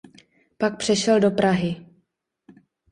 Pak 0.57 0.77
přešel 0.77 1.19
do 1.19 1.31
Prahy. 1.31 1.85